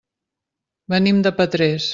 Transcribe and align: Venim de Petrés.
Venim 0.95 1.23
de 1.29 1.37
Petrés. 1.43 1.89